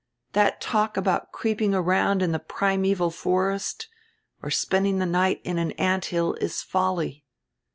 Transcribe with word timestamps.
That 0.33 0.59
talk 0.59 0.97
about 0.97 1.31
creeping 1.31 1.75
around 1.75 2.23
in 2.23 2.31
die 2.31 2.39
primeval 2.39 3.11
forest 3.11 3.87
or 4.41 4.49
spending 4.49 4.97
die 4.97 5.05
night 5.05 5.41
in 5.43 5.59
an 5.59 5.73
ant 5.73 6.05
hill 6.05 6.33
is 6.41 6.63
folly. 6.63 7.23